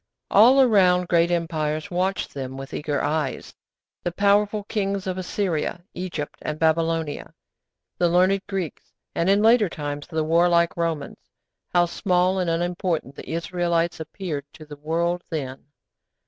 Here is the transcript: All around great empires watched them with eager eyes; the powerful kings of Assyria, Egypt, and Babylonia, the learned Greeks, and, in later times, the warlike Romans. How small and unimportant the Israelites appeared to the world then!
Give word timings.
All 0.31 0.59
around 0.59 1.09
great 1.09 1.29
empires 1.29 1.91
watched 1.91 2.33
them 2.33 2.57
with 2.57 2.73
eager 2.73 3.03
eyes; 3.03 3.53
the 4.01 4.11
powerful 4.11 4.63
kings 4.63 5.05
of 5.05 5.19
Assyria, 5.19 5.83
Egypt, 5.93 6.39
and 6.41 6.57
Babylonia, 6.57 7.35
the 7.99 8.09
learned 8.09 8.41
Greeks, 8.47 8.91
and, 9.13 9.29
in 9.29 9.43
later 9.43 9.69
times, 9.69 10.07
the 10.07 10.23
warlike 10.23 10.75
Romans. 10.75 11.29
How 11.69 11.85
small 11.85 12.39
and 12.39 12.49
unimportant 12.49 13.15
the 13.15 13.29
Israelites 13.29 13.99
appeared 13.99 14.45
to 14.53 14.65
the 14.65 14.75
world 14.77 15.23
then! 15.29 15.65